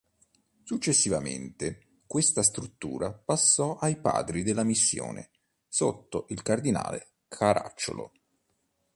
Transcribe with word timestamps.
Successivamente, 0.63 1.99
questa 2.07 2.41
struttura 2.41 3.13
passò 3.13 3.77
ai 3.77 3.97
Padri 4.01 4.41
della 4.41 4.63
Missione 4.63 5.29
sotto 5.67 6.25
il 6.29 6.41
cardinale 6.41 7.11
Caracciolo. 7.27 8.11